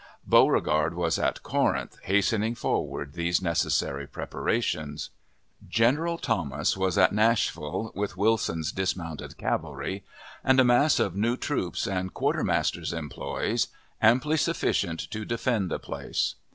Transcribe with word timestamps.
Beauregard 0.27 0.95
was 0.95 1.19
at 1.19 1.43
Corinth, 1.43 1.99
hastening 2.01 2.55
forward 2.55 3.13
these 3.13 3.39
necessary 3.39 4.07
preparations. 4.07 5.11
General 5.69 6.17
Thomas 6.17 6.75
was 6.75 6.97
at 6.97 7.11
Nashville, 7.13 7.91
with 7.93 8.17
Wilson's 8.17 8.71
dismounted 8.71 9.37
cavalry 9.37 10.03
and 10.43 10.59
a 10.59 10.63
mass 10.63 10.99
of 10.99 11.15
new 11.15 11.37
troops 11.37 11.85
and 11.85 12.15
quartermaster's 12.15 12.93
employs 12.93 13.67
amply 14.01 14.37
sufficient 14.37 15.01
to 15.11 15.23
defend 15.23 15.69
the 15.69 15.77
place. 15.77 16.33